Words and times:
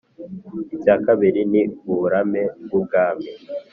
icya 0.75 0.95
kabiri 1.05 1.41
ni 1.51 1.61
uburame 1.91 2.41
bw'ubwami 2.63 3.29